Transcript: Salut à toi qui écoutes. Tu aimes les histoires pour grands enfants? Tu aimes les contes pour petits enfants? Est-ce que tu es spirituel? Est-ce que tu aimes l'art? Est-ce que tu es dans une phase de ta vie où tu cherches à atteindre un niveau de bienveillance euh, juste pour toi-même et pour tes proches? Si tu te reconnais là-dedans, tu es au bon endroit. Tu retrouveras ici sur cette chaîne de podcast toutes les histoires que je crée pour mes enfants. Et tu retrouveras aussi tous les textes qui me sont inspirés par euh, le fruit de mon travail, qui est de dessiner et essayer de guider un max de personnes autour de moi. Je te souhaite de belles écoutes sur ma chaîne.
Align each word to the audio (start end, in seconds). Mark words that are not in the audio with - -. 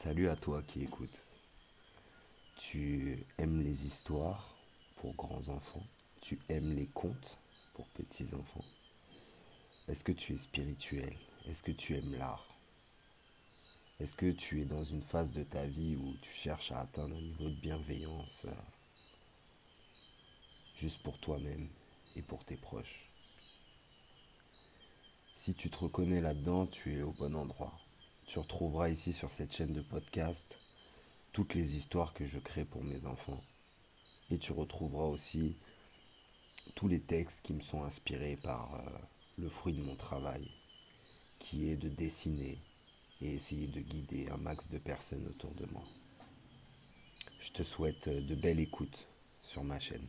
Salut 0.00 0.28
à 0.28 0.36
toi 0.36 0.62
qui 0.62 0.84
écoutes. 0.84 1.26
Tu 2.56 3.18
aimes 3.38 3.64
les 3.64 3.84
histoires 3.84 4.54
pour 4.98 5.12
grands 5.16 5.48
enfants? 5.48 5.82
Tu 6.20 6.38
aimes 6.48 6.76
les 6.76 6.86
contes 6.86 7.36
pour 7.74 7.84
petits 7.88 8.32
enfants? 8.32 8.64
Est-ce 9.88 10.04
que 10.04 10.12
tu 10.12 10.34
es 10.34 10.38
spirituel? 10.38 11.12
Est-ce 11.48 11.64
que 11.64 11.72
tu 11.72 11.96
aimes 11.96 12.14
l'art? 12.14 12.46
Est-ce 13.98 14.14
que 14.14 14.30
tu 14.30 14.62
es 14.62 14.66
dans 14.66 14.84
une 14.84 15.02
phase 15.02 15.32
de 15.32 15.42
ta 15.42 15.64
vie 15.66 15.96
où 15.96 16.14
tu 16.22 16.32
cherches 16.32 16.70
à 16.70 16.78
atteindre 16.78 17.16
un 17.16 17.20
niveau 17.20 17.48
de 17.48 17.60
bienveillance 17.60 18.42
euh, 18.44 18.54
juste 20.76 21.02
pour 21.02 21.18
toi-même 21.18 21.68
et 22.14 22.22
pour 22.22 22.44
tes 22.44 22.56
proches? 22.56 23.08
Si 25.34 25.54
tu 25.54 25.68
te 25.70 25.78
reconnais 25.78 26.20
là-dedans, 26.20 26.66
tu 26.66 26.96
es 26.96 27.02
au 27.02 27.10
bon 27.10 27.34
endroit. 27.34 27.76
Tu 28.28 28.38
retrouveras 28.38 28.90
ici 28.90 29.14
sur 29.14 29.32
cette 29.32 29.56
chaîne 29.56 29.72
de 29.72 29.80
podcast 29.80 30.58
toutes 31.32 31.54
les 31.54 31.76
histoires 31.76 32.12
que 32.12 32.26
je 32.26 32.38
crée 32.38 32.66
pour 32.66 32.84
mes 32.84 33.06
enfants. 33.06 33.42
Et 34.30 34.36
tu 34.36 34.52
retrouveras 34.52 35.06
aussi 35.06 35.56
tous 36.74 36.88
les 36.88 37.00
textes 37.00 37.40
qui 37.40 37.54
me 37.54 37.62
sont 37.62 37.84
inspirés 37.84 38.36
par 38.42 38.74
euh, 38.74 38.98
le 39.38 39.48
fruit 39.48 39.72
de 39.72 39.80
mon 39.80 39.94
travail, 39.94 40.46
qui 41.38 41.70
est 41.70 41.76
de 41.76 41.88
dessiner 41.88 42.58
et 43.22 43.32
essayer 43.32 43.66
de 43.66 43.80
guider 43.80 44.28
un 44.28 44.36
max 44.36 44.68
de 44.68 44.76
personnes 44.76 45.26
autour 45.26 45.54
de 45.54 45.64
moi. 45.72 45.84
Je 47.40 47.52
te 47.52 47.62
souhaite 47.62 48.10
de 48.10 48.34
belles 48.34 48.60
écoutes 48.60 49.08
sur 49.42 49.64
ma 49.64 49.80
chaîne. 49.80 50.06